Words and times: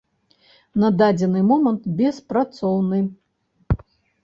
На 0.83 0.89
дадзены 1.01 1.43
момант 1.51 1.85
беспрацоўны. 2.01 3.05